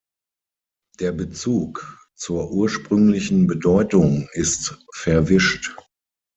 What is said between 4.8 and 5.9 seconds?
verwischt.